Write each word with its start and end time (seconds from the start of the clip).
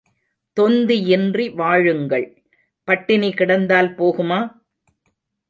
தொந்தியின்றி 0.57 1.45
வாழுங்கள் 1.55 2.25
பட்டினி 2.87 3.31
கிடந்தால் 3.33 3.91
போகுமா? 3.95 4.41